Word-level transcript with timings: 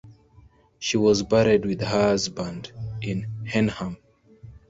She 0.79 0.97
was 0.97 1.21
buried 1.21 1.63
with 1.63 1.81
her 1.81 1.85
husband 2.09 2.71
in 3.03 3.43
Henham. 3.45 3.97